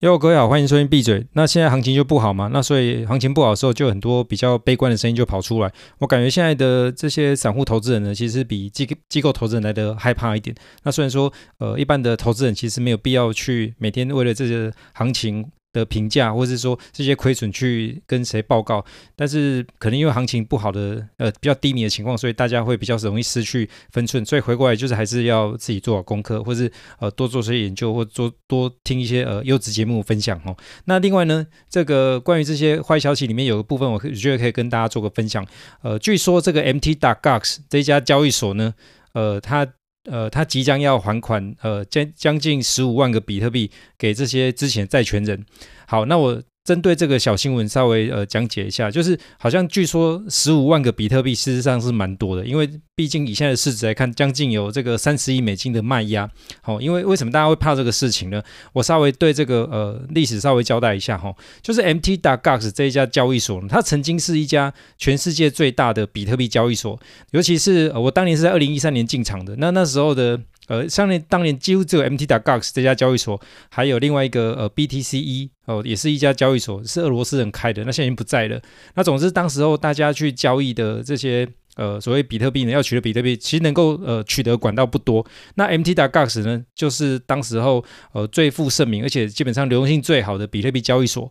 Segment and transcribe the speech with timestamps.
[0.00, 1.26] 哟，各位好，欢迎收听闭嘴。
[1.34, 2.48] 那现在行情就不好嘛？
[2.50, 5.70] 那所以行情不好的时候，就很多比较悲观的声音就跑出来。
[5.98, 10.56] 我感觉现在的这些散户投资人呢，其实比机机构投资人来的害怕一点。
[10.84, 15.44] 那虽然说，呃，一般的投资人其实没有必要去每天为了这些行情。
[15.72, 18.84] 的评价，或是说这些亏损去跟谁报告，
[19.14, 30.56] 但是可能因为行情不好的，呃，比较低迷的情况，所以大家会比较容易失去分寸，所以回过来就是还是要自己做好功课，或是呃多做些研究，或做多听一些呃优质节目分享哦。
[30.86, 35.46] 那另外呢，这个关于这些坏消息里面有个部分，我觉得可以跟大家做个分享。
[35.82, 38.74] 呃，据说这个 Mt.Gox 这家交易所呢，
[39.12, 39.66] 呃，它。
[40.04, 45.44] 呃，他即将要还款，呃，将将近十五万个比特币给这些之前债权人。
[45.86, 46.42] 好，那我。
[46.62, 56.30] 针对这个小新闻稍微呃讲解一下，就是好像据说十五万个比特币事实上是蛮多的，因为毕竟以现在的市值来看，将近有这个三十亿美金的卖压。
[56.60, 58.42] 好、哦，因为为什么大家会怕这个事情呢？
[58.74, 70.40] 我稍微对这个呃历史稍微交代一下哈、哦，就是 Mt.Gox 这一家交易所，它曾经是一家全世界最大的比特币交易所，尤其是、呃、我当年是在二零一三年进场的，那那时候的。
[70.70, 73.40] 呃，上面当年几乎只有 Mt.Gox 这家交易所，
[73.70, 78.62] 还有另外一个呃 BTC-E 哦，也是一家交易所，是俄罗斯人开的，那现在已经不在了。
[78.94, 85.26] 那总之，当时候大家去交易的这些呃所谓比特币呢，要取得比特币，其实能够呃取得管道不多。
[85.56, 91.28] 那 Mt.Gox 呢，就是当时候呃最负盛名，而且基本上流动性最好的比特币交易所。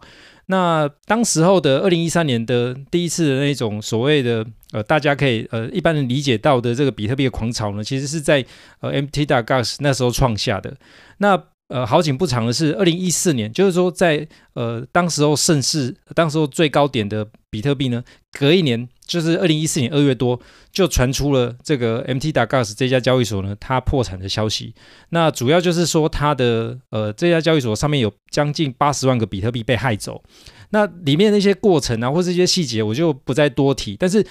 [0.47, 8.45] 那当时候的二零一三年的第一次的那种所谓的呃，大家可以呃一般人理解到的这个比特币的狂潮呢，其实是在
[8.81, 10.75] 呃 MT d g a s 那时候创下的。
[11.17, 18.03] 那呃好景不长的是，二零一四年，就是说在呃当时候盛世、当时候最高点的比特币呢，
[18.39, 20.39] 隔一年就是二零一四年二月多，
[20.71, 24.73] 就传出了这个 MT d g a s 这家交易所呢，它破产的消息。
[25.09, 30.23] 那主要就是说它的呃这家交易所上面有将近八十万个比特币被害走。
[30.71, 33.95] 那里面那些过程啊，或是一些细节，我就不再多提。
[33.99, 34.23] 但是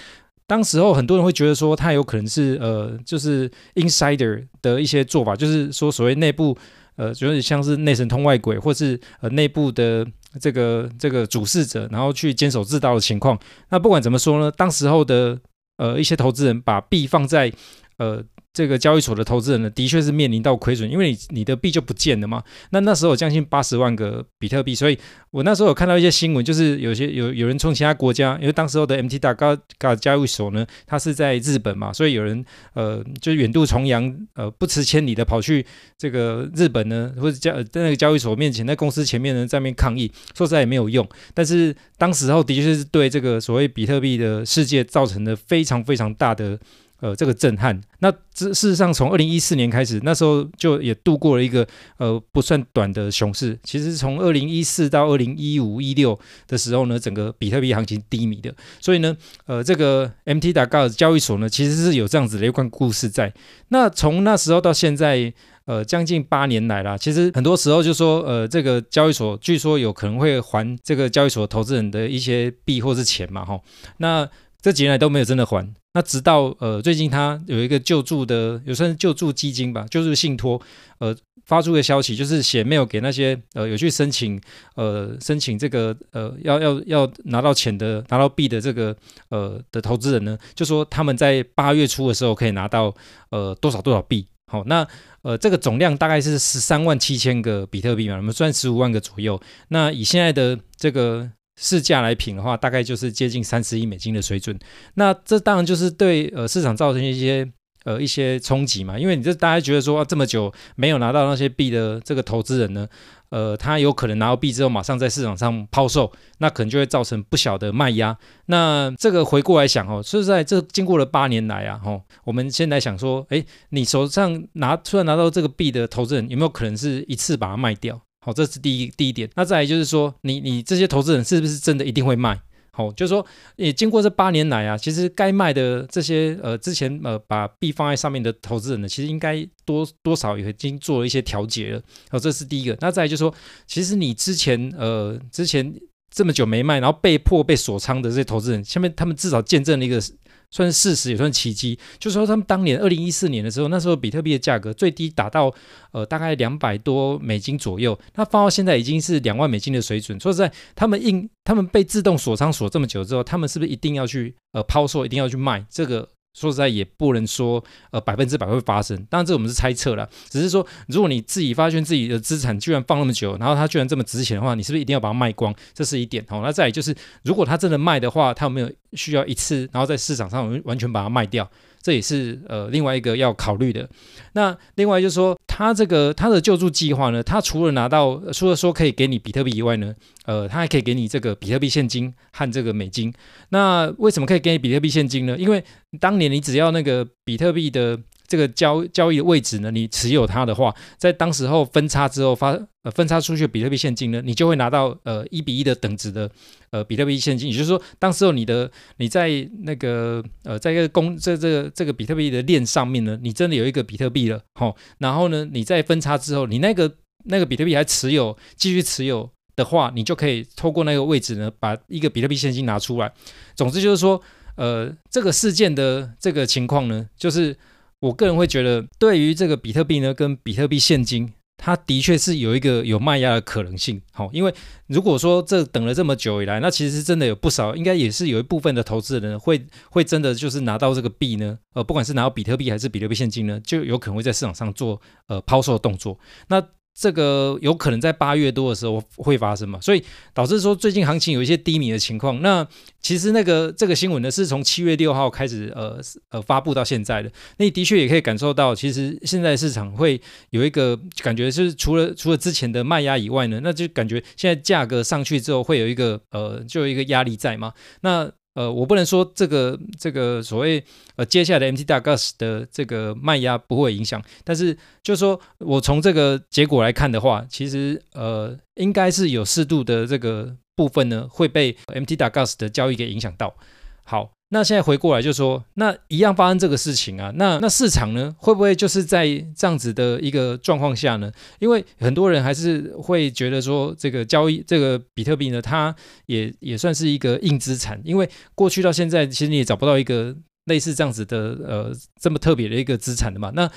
[0.48, 6.58] 当时候很多人会觉得说，它有可能是呃就是 insider 的一些做法，就是说所谓内部。
[6.96, 10.04] 呃，就是像是内神通外鬼，或是呃内部的
[10.40, 13.38] 这个这个主事者，然后去监守自盗的情况。
[13.68, 15.38] 那不管怎么说呢，当时候的
[15.76, 17.52] 呃一些投资人把币放在
[17.98, 18.24] 呃。
[18.52, 22.42] 这个交易所的投资人呢，的确是面临到亏损，因为你你的币就不见了嘛。
[22.70, 24.98] 那那时候将近八十万个比特币，所以
[25.30, 32.44] 我那时候有看到一些新闻，就是有些有有人从其他国家，因为当时候的 Mt.Gox 交易所呢，它是在日本嘛，所以有人
[32.74, 35.64] 呃就远渡重洋，呃不辞千里的跑去
[35.96, 41.08] 这个日本呢，或者交在那个交易所面前，在公司前面呢在那边抗议，说实在也没有用。
[41.32, 46.58] 但是当时候的确是对这个所谓比特币的世界造成了非常非常大的。
[47.00, 47.80] 呃，这个震撼。
[48.00, 51.66] 那这事实上，从二零一四年开始，那时候就也度过了一个
[51.98, 53.58] 呃不算短的熊市。
[53.62, 58.52] 其实从二零一四到二零一五一六的时候呢，整个比特币行情低迷的。
[58.80, 59.16] 所以呢，
[59.46, 63.32] 呃，这个 Mt.Gox 交易所呢，其实是有这样子的一段故事在。
[63.68, 65.32] 那从那时候到现在，
[65.66, 73.60] 呃，将近八年来啦，其实很多时候就说，呃，这个交易所据说有可能会还这个交易所投资人的一些币或是钱嘛，哈。
[73.98, 74.28] 那
[74.60, 75.72] 这几年来都没有真的还。
[75.98, 80.62] 那直到呃最近他有一个救助的，有算是救助基金吧，救助信托，
[81.00, 81.12] 呃
[81.44, 84.40] 发出的消息，就是写 mail 给那些呃有去申请
[84.76, 88.96] 呃申请这个呃要要要拿到钱的拿到币的这个
[89.30, 92.94] 呃的投资人呢，就说他们在八月初的时候可以拿到
[93.30, 94.86] 呃多少多少币，好，那
[95.22, 101.28] 呃这个总量大概是十三万七千个比特币嘛，我们算十五万个左右，那以现在的这个。
[101.60, 104.56] 市价来评的话，大概就是接近三十亿美金的水准。
[104.94, 107.50] 那这当然就是对呃市场造成一些
[107.84, 112.86] 呃一些冲击嘛，因为你这大家觉得说、啊、这么久没有拿到那些币的这个投资人呢，
[113.30, 118.16] 呃，他有可能拿到币之后马上在市场上抛售，那可能就会造成不小的卖压。
[118.46, 128.00] 那这个回过来想哦，说实在这经过了八年来啊，吼，我们现在想说，诶，你手上拿突然拿到这个币的投资人，有没有可能是一次把它卖掉？
[128.20, 129.30] 好，这是第一第一点。
[129.36, 132.40] 那再来就是说，你你这些投资人是不是真的一定会卖？
[132.72, 133.24] 好，就是说，
[133.56, 141.82] 也经过这八年来啊，其实该卖的这些呃之前呃把币放在上面的投资人呢，其实应该多多少也已经做了一些调节了。
[142.10, 142.76] 好，这是第一个。
[142.80, 143.34] 那再来就是说，
[143.66, 145.74] 其实你之前呃之前
[146.10, 150.00] 这么久没卖，然后被迫被锁仓的这些投资人，下面他们至少见证了一个。
[150.50, 151.78] 算是事实，也算奇迹。
[151.98, 155.52] 就是说，他们当年二零一四年的时候，那时候比特币的价格最低达到
[155.92, 160.18] 呃大概两百多美金左右，那放到现在已经是两万美金的水准。
[160.18, 165.64] 说实在，他们硬他们被自动锁仓锁这么久之后，他们是不是一定要去呃抛售，一定要去卖？
[165.68, 166.08] 这个
[166.38, 168.96] 说实在也不能说呃百分之百会发生。
[169.10, 175.54] 当然这我们是猜测了，只是说如果你自己发现自己的资产居然放那么久，然后它居然这么值钱的话，你是不是一定要把它卖光？
[175.74, 176.24] 这是一点。
[176.28, 181.50] 哦，那再来就是如果它真的卖的话，它有没有需要一次然后在市场上完全把它卖掉？
[181.80, 183.88] 这也是呃另外一个要考虑的。
[184.32, 189.92] 那另外就是说，他这个他的救助计划呢，他除了拿到除了说可以给你比特币以外呢，
[190.24, 193.12] 呃，他还可以给你这个比特币现金和这个美金。
[193.48, 195.36] 那为什么可以给你比特币现金呢？
[195.36, 195.64] 因为
[195.98, 197.98] 当年你只要那个比特币的。
[198.28, 202.50] 这个交交易的位置呢，你持有它的话，在当时候分叉之后发
[202.82, 206.30] 呃分叉出去的比特币现金呢，你就会拿到呃一比一的等值的
[206.70, 209.30] 呃比特币现金，也就是说，当时候你的你在
[209.62, 216.92] 那个呃在一个公这这个这个比特币的链上面呢，你真的有一个比特币了，好、然后呢，你在分叉之后，你那个
[217.24, 223.10] 那个比特币还持有继续持有的话，你就可以透过那个位置呢，把一个比特币现金拿出来。
[223.56, 224.20] 总之就是说，
[224.56, 227.56] 呃，这个事件的这个情况呢，就是。
[228.00, 234.00] 我个人会觉得，对于这个比特币呢，跟比特币现金，它的确是有一个有卖压的可能性。
[234.12, 234.54] 好，因为
[234.86, 246.16] 如果说这等了这么久以来，那其实真的有不少，应该也是有一部分的投资人会会真的就是拿到这个币呢，呃，不管是拿到比特币还是比特币现金呢，就有可能会在市场上做呃抛售的动作。
[246.48, 246.64] 那
[247.00, 250.02] 这个有可能在八月多的时候会发生嘛，所以
[250.34, 252.42] 导致说最近行情有一些低迷的情况。
[252.42, 252.66] 那
[253.00, 256.00] 其实那个这个新闻呢，是从七月六号开始呃
[256.30, 257.30] 呃发布到现在的。
[257.58, 267.72] 那你的确也可以感受到，其实现在市场会有一个感觉，就是除了除了之前的卖压以外呢，那就感觉现在价格上去之后会有一个呃就有一个压力在嘛。
[268.00, 268.28] 那
[268.58, 270.82] 呃，我不能说这个这个所谓
[271.14, 283.54] 呃接下来的 MTD GAS 的这个卖压不会影响，但是就是说我从这个结果来看的话，其实呃应该是有适度的这个部分呢会被 MTD GAS 的交易给影响到。
[284.02, 284.37] 好。
[284.50, 291.30] 那现在回过来就说，那一样发生这个事情啊，那那市场呢，会不会就是在这样子的一个状况下呢？
[291.58, 300.34] 因为很多人还是会觉得说，这个交易这个比特币呢，它也也算是一个硬资产，因为过去到现在，其实你也找不到一个
[300.64, 301.36] 类似这样子的
[301.66, 303.52] 呃这么特别的一个资产的嘛。
[303.54, 303.70] 那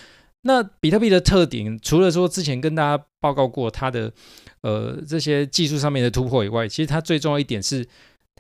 [0.44, 4.10] 那比特币的特点，除了说之前跟大家报告过它的
[4.62, 7.86] 呃这些技术上面的突破以外，其实它最重要一点是。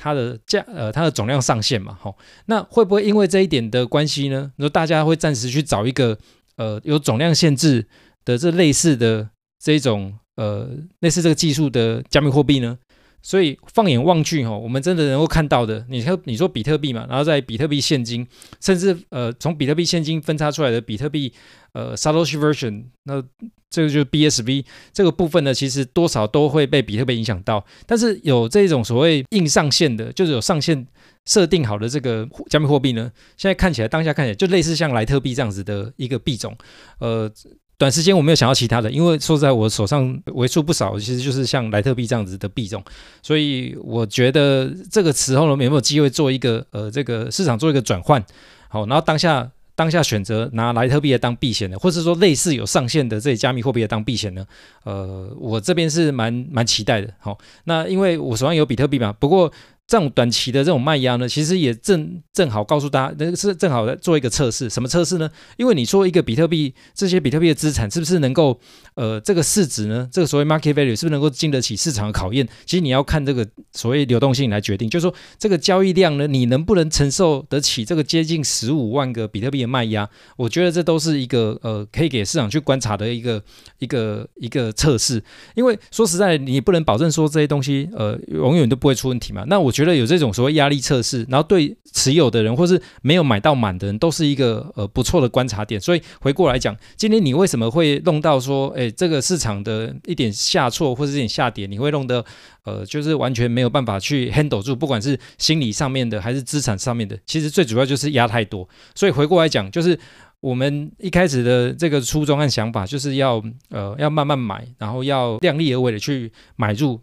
[0.03, 2.17] 它的价呃，它的总量上限嘛，吼，
[2.47, 4.51] 那会不会因为这一点的关系呢？
[4.57, 6.17] 说大家会暂时去找一个
[6.55, 7.85] 呃有总量限制
[8.25, 10.67] 的这类似的这种呃
[11.01, 12.79] 类似这个技术的加密货币呢？
[13.21, 18.27] 所以放眼望去，哈，我们真的能够看到的，你说你说比特币嘛，然后在比特币现金，
[18.59, 21.31] 甚至呃从比特币现金分叉出来的比特币
[21.73, 23.21] 呃 Satoshi Version，那
[23.69, 27.65] 这个就是 BSV 这个部分呢，其实多少都会被比特币影响到。
[27.85, 30.85] 但是有这种所谓硬上限的，就是有上限
[31.25, 36.57] 设定好的这个加密货币呢，现在看起来当下看起来就类似像莱特币这样子的一个币种，
[36.99, 37.31] 呃。
[37.81, 42.83] 短时间我没有想到其他的，因为说实在，我手上为数不少，其实就是像莱特币这样子的币种，
[43.23, 48.23] 所以我觉得这个时候呢，有没有机会做一个呃，这个市场做一个转换？
[48.69, 54.45] 好，然后当下当下选择拿莱特币来当避险的，或者说类似有上限的这些加密货币来当避险呢？
[54.83, 57.11] 呃，我这边是蛮蛮期待的。
[57.17, 59.51] 好，那因为我手上有比特币嘛，不过。
[59.91, 64.69] 这种短期的这种卖压呢，其实也正正好告诉大家，那是正好在做一个测试。
[64.69, 65.29] 什么测试呢？
[65.57, 68.57] 因为你说一个比特币，这些比特币的资产是不是能够，
[68.95, 72.47] 呃，这个市值呢，这个所谓 market value 是不是能够经得起市场的考验？
[72.65, 80.09] 其实你要看这个所谓流动性来决定，就是说这个交易量呢，你能不能承受得起这个接近十五万个比特币的卖压？
[80.37, 83.43] 我觉得这都是一个呃，可以给市场去观察的一个
[83.79, 85.21] 一个一个测试。
[85.53, 89.43] 因为说实在，你不能保证说这些东西呃永远都不会出问题嘛。
[89.47, 95.81] 那我觉觉得有这种所谓压力测试，然后对持有的人或是没有买到满的人，都是一个呃不错的观察点。
[95.81, 102.23] 所以回过来讲，今天你为什么会弄到说，哎，这个市场的一点下挫或者一点下跌，你会弄得
[102.63, 108.69] 呃就是完全没有办法去 handle 住，不管是心理上面的还是资产上面的，其实最主要就是压太多。
[108.93, 109.97] 所以回过来讲，就是
[110.41, 116.99] 我们一开始的这个初衷和想法，就是要呃要慢慢买，然后要量力而为的去买入。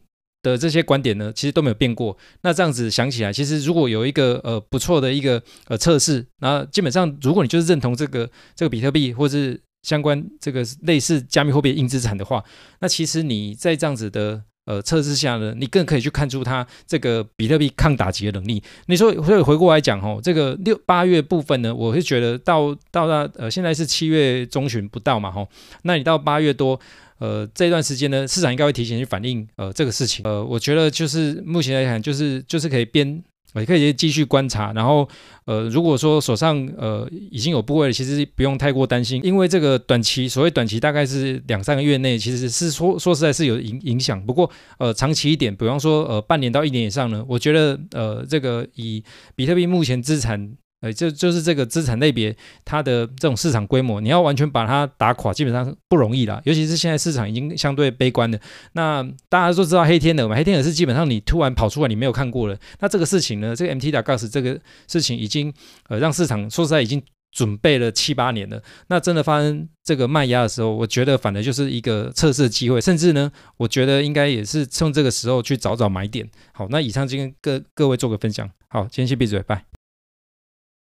[0.49, 2.17] 的这些观点呢，其实都没有变过。
[2.43, 12.43] 那这样子想起来，其实如果有一个呃不错的一个呃测试，那基本上如果你就是认同这个这个比特币或是相关这个类似加密货币硬资产的话，
[12.81, 18.62] 那其实你在这样子的呃测试下呢，你更可以去看出它这个比特币抗打击的能力。
[18.87, 25.49] 你说，所以回过来讲哦，这个六八月部分呢，我是觉得到到那呃现在是七月中旬不到嘛吼，
[25.83, 26.81] 那你到八月多。
[27.18, 30.22] 呃，这段时间呢，市场应该会提前去反映呃这个事情。
[30.25, 33.22] 呃，我觉得就是目前来讲，就是就是可以边
[33.54, 34.72] 也可以继续观察。
[34.72, 35.08] 然后，
[35.46, 44.25] 呃，如果说手上呃已经有部位了，其实不用太过担心，因为这个短期所谓短期大概是两三个月内，其实是说说实在是有影影响。
[44.25, 49.02] 不过，呃，长期一点，比方说呃半年到一年以上呢，我觉得呃这个以
[49.34, 50.56] 比特币目前资产。
[50.80, 56.40] 呃，就就是这个资产类别，它的这种市场规模，你要完全把它打垮，基本上不容易啦。
[56.44, 58.40] 尤其是现在市场已经相对悲观的，
[58.75, 62.56] 那大家都知道黑天鹅嘛，黑天鹅是基本上你突然跑出来，你没有看过了。
[62.78, 65.52] 那这个事情呢，这个 MTD Gas 这个事情已经
[65.88, 68.62] 呃让市场说实在已经准备了七八年了。
[68.87, 76.28] 那真的发生这个卖压的时候，我觉得反而就是一个测试机会，甚至呢，我觉得应该也是趁这个时候去找找买点。
[76.52, 78.49] 好，那以上今天跟各各位做个分享。
[78.68, 79.67] 好，今天先闭嘴，拜。